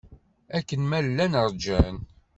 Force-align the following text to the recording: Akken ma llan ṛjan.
Akken 0.57 0.81
ma 0.85 0.99
llan 1.05 1.33
ṛjan. 1.49 1.95